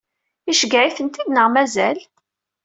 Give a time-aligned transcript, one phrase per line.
[0.51, 1.97] Iceggeɛ-iten-id neɣ mazal?